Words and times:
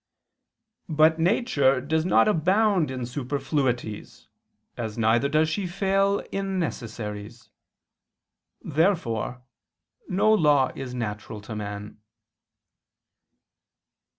But 0.89 1.19
nature 1.19 1.79
does 1.79 2.05
not 2.05 2.27
abound 2.27 2.89
in 2.89 3.05
superfluities 3.05 4.29
as 4.75 4.97
neither 4.97 5.29
does 5.29 5.47
she 5.47 5.67
fail 5.67 6.23
in 6.31 6.57
necessaries. 6.57 7.51
Therefore 8.63 9.43
no 10.09 10.33
law 10.33 10.71
is 10.73 10.95
natural 10.95 11.39
to 11.41 11.55
man. 11.55 11.99